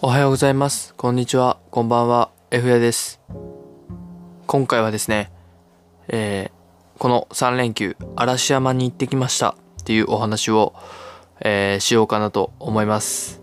[0.00, 0.94] おはようございます。
[0.94, 1.58] こんにちは。
[1.72, 2.30] こんばんは。
[2.52, 3.20] F やです。
[4.46, 5.32] 今回はですね、
[6.06, 10.72] えーこの3連休、嵐山に行ってきましたっていうお話を、
[11.40, 13.42] えーしようかなと思います。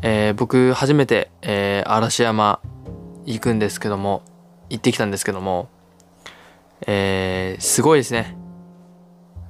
[0.00, 2.58] えー僕、初めて、え嵐山
[3.26, 4.22] 行くんですけども、
[4.70, 5.68] 行ってきたんですけども、
[6.86, 8.34] えすごいですね。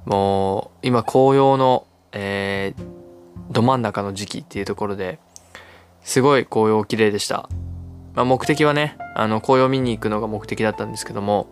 [0.03, 2.73] もう、今、紅葉の、え
[3.49, 5.19] ど真ん中の時期っていうところで、
[6.05, 7.49] すごい紅葉綺麗でした。
[8.13, 11.47] まあ、目的はね、あの、紅葉見に行くのが目的だったんですけども、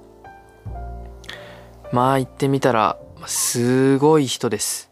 [1.91, 4.91] まあ行ってみたら、すごい人です。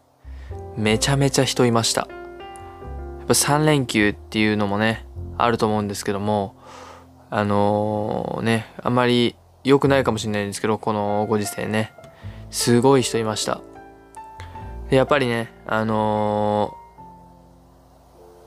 [0.76, 2.08] めちゃめちゃ人いました。
[2.10, 5.06] やっぱ3連休っていうのもね、
[5.38, 6.56] あると思うんですけども、
[7.30, 11.92] あのね、あんまり良くないかもしれないんですけど、このご時世ね、
[12.50, 13.60] すごい人いました。
[14.90, 16.81] やっぱりね、あのー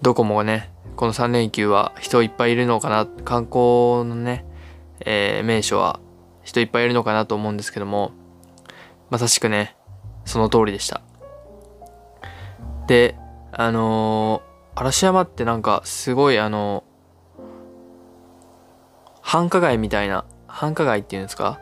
[0.06, 4.46] どこもね、この3連休は人いっぱいいるのかな、観光のね、
[5.00, 6.00] えー名所は
[6.44, 8.12] 人いっぱいいるのかなと思うんですけども、
[9.10, 9.76] まさしくね、
[10.24, 11.02] その通りでした。
[12.86, 13.18] で、
[13.52, 16.84] あのー嵐山ってなんかすごいあの
[19.22, 21.60] 繁華街みたいな、繁華街っていうんですか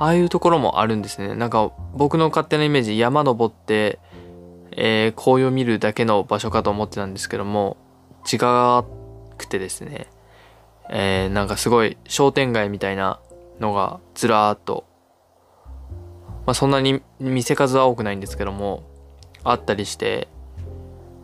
[0.00, 1.36] ああいうところもあるんですね。
[1.36, 4.00] なんか僕の勝手なイメージ山登って、
[4.76, 7.76] えー紅葉見るだけの場所かと思ってたんですけども
[8.30, 8.36] 違
[9.36, 10.06] くてですね、
[10.90, 13.20] えーなんかすごい商店街みたいな
[13.58, 14.84] のがずらーっと、
[16.46, 18.84] まあ、そんなに店数は多くないんですけども
[19.42, 20.28] あったりして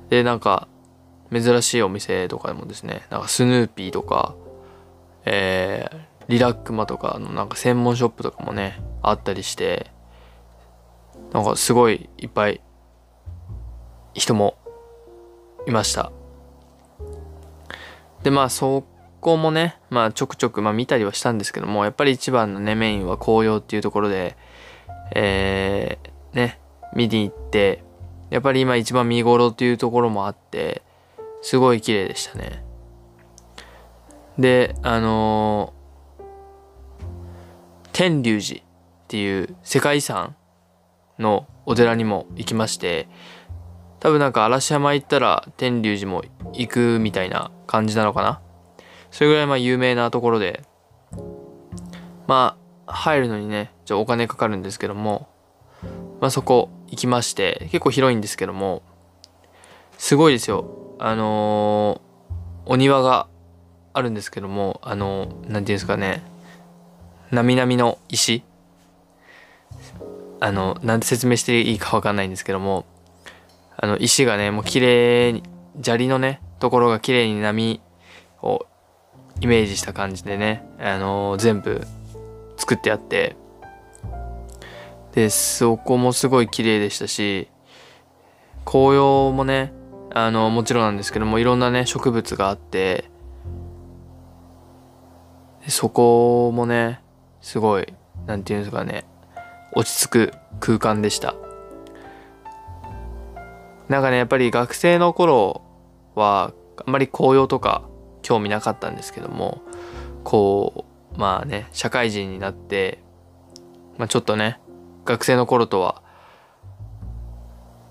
[0.08, 0.68] でなんか
[1.32, 4.34] 珍しいお店とかでもですねなんかスヌーピーとか、
[5.24, 9.90] えーリラックマとかのなんか専門ショップとかもねあったりして
[11.32, 12.60] なんかすごいいっぱい
[14.14, 14.56] 人も
[15.66, 16.12] いました。
[18.22, 18.84] でまあそ
[19.20, 24.36] こもねまあちょくちょくまあ見たりはしたんですけどもやっぱり一番のねメインは紅葉っていうところで
[25.14, 26.60] えー、ね
[26.94, 27.82] 見に行って
[28.30, 30.82] やっぱり今一番見頃っていうところもあって
[31.42, 32.64] すごい綺麗でしたね。
[34.38, 35.82] であのー
[37.92, 38.62] 天龍寺っ
[39.08, 40.34] ていう世界遺産
[41.18, 43.06] のお寺にも行きまして
[44.02, 48.40] 多分なんか嵐山行ったら天龍寺も行くみたいな感じなのかな？
[49.12, 50.64] それぐらいまあ有名なところで。
[52.26, 55.28] まあ入るのにねちょお金かかるんですけども。
[56.20, 58.82] まあそこ行きまして結構広いんですけども。
[59.98, 60.96] すごいですよ。
[60.98, 63.28] あのーお庭が
[63.92, 66.24] あるんですけどもあのーていうんですかね。
[67.30, 68.42] なみなみの石。
[70.40, 72.84] あのなんて説明していいかわかんないんですけども。
[73.82, 75.42] あの石がねもう綺麗に
[75.82, 77.82] 砂利のねところが綺麗に波
[78.40, 78.64] を
[79.40, 81.82] イメージした感じでねあの全部
[82.56, 83.36] 作ってあって。
[85.12, 87.48] でそこもすごい綺麗でしたし
[88.64, 89.72] 紅葉もね
[90.14, 93.10] あのもちろんなんですけどもいろんなね植物があって
[95.68, 97.02] そこもね
[97.40, 97.94] すごい
[98.26, 99.04] なんていうんですかね
[99.74, 101.34] 落ち着く空間でした。
[103.88, 105.62] なんかねやっぱり学生の頃
[106.14, 106.52] は
[106.84, 107.88] あんまり紅葉とか
[108.22, 109.62] 興味なかったんですけども
[110.24, 113.02] こうまあね社会人になって、
[113.98, 114.60] まあ、ちょっとね
[115.04, 116.02] 学生の頃とは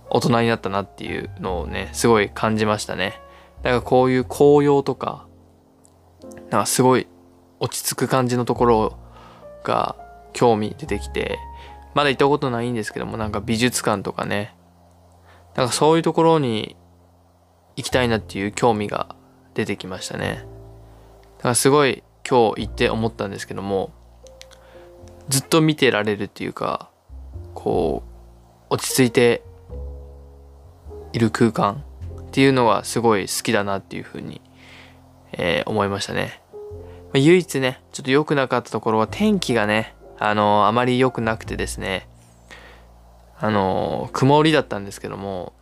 [0.10, 3.20] 大人になったなっていうのをねすごい感じましたね。
[3.64, 5.28] だからこういう紅葉とか
[6.50, 7.08] なんかすごい
[7.60, 8.98] 落ち着く感じのところ
[9.64, 9.96] が
[10.34, 11.38] 興味出てきて
[11.94, 14.56] まだ行ったことないんですけどもなんか美術館とかね
[15.56, 16.76] なんかそういうところに
[17.76, 19.16] 行きたいなっていう興味が
[19.54, 20.46] 出てきましたね。
[21.38, 23.92] だからすごい今日行って思ったんですけども
[25.28, 26.90] ずっと見てられるっていうか
[27.54, 28.04] こ
[28.70, 29.42] う落ち着いて
[31.14, 31.84] いる空間
[32.22, 34.40] っていうのがすごい好きだなっていうふうに、
[35.34, 36.42] えー思いましたね。
[37.06, 42.08] まあ唯一ね、ちょっと良くなかったところは天気がね、あのーあまり良くなくてですね、
[43.44, 45.54] あの曇りだったんですけども、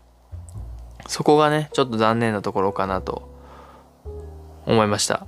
[1.07, 3.33] そこがね、ちょっと残念なところかなと
[4.65, 5.25] 思いました。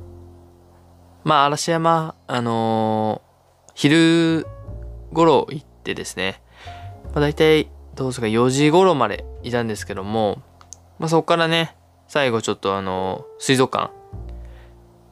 [1.24, 3.32] まあ、嵐山、あのー
[3.74, 4.46] 昼
[5.14, 6.42] 頃行ってですね、
[7.14, 10.42] まあ、大体、どうですか、4時頃までいたんですけども、
[11.00, 11.76] まあ、そこからね、
[12.10, 13.94] 最後ちょっとあのー水族館、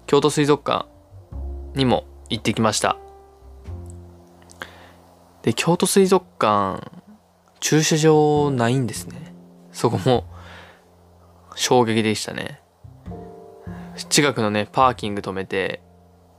[0.07, 0.87] 京都水族館
[1.73, 2.97] にも行ってきました。
[5.41, 6.91] で、京都水族館、
[7.59, 9.33] 駐車場ないんですね。
[9.71, 10.25] そこも
[11.55, 12.61] 衝撃でしたね。
[14.07, 15.81] 近くのねパーキング止めて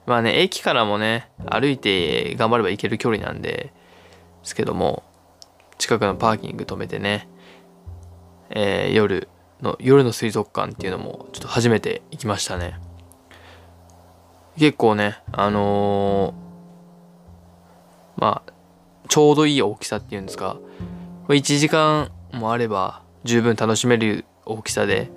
[0.06, 3.72] まあね駅からもね歩いて頑張れば行ける距離なんでで
[4.42, 5.02] すけども
[5.78, 7.28] 近くのパーキング止めてね、
[8.50, 9.28] えー、夜
[9.60, 12.78] の夜の水族館っていうのもちょっと初めて行きましたね
[14.56, 18.52] 結構ねあのー、まあ
[19.08, 20.58] ちょうどいい大きさっていうんですか
[21.34, 25.10] 1時間もあれば十分楽しめる大きさで。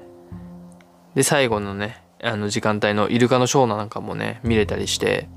[1.15, 5.30] で最後のねあの時間帯のイルカのショーなんかもね見れたりして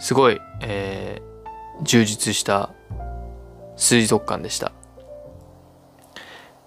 [0.00, 2.72] すごい、えー、充実した
[3.76, 4.72] 水族館でした。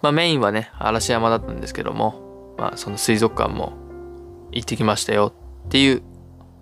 [0.02, 3.74] まあメインはね嵐山だったんですけどもまあその水族館も
[4.52, 5.34] 行ってきましたよ
[5.66, 6.04] っていう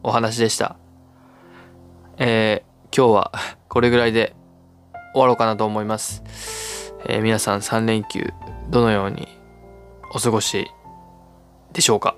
[0.04, 0.78] お話でした。
[2.18, 3.32] えー、今日は
[3.68, 4.36] これぐらいで
[5.14, 6.24] 終わろうかなと思います、
[7.06, 8.34] えー、皆さん3連休
[8.70, 9.28] どのように
[10.14, 10.68] お過ごし
[11.74, 12.16] でしょうか？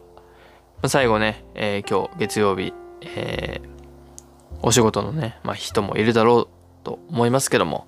[0.85, 6.47] 最後ね、えー、今日月曜日、えー、お仕事のね、まあ、人もいるだろう
[6.83, 7.87] と思いますけども、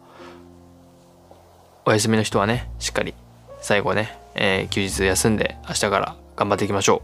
[1.86, 3.14] お休みの人はね、しっかり
[3.60, 7.02] 最後ね、え、休日休んで明日から頑張っていきましょう。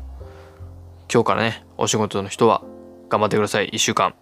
[1.11, 2.61] 今日からね、お仕事の人は
[3.09, 3.69] 頑張ってください。
[3.71, 4.13] 1週間。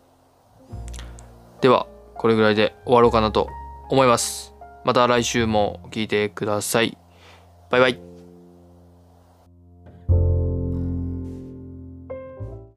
[1.62, 1.86] では、
[2.16, 3.50] これぐらいで終わろうかなと
[3.90, 4.54] 思います。
[4.86, 6.98] また来週も聞いてください。
[7.70, 8.09] バイバイ。